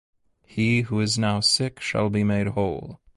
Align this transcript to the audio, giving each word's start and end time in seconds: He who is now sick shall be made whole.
He 0.47 0.81
who 0.81 0.99
is 0.99 1.19
now 1.19 1.41
sick 1.41 1.79
shall 1.79 2.09
be 2.09 2.23
made 2.23 2.47
whole. 2.47 2.99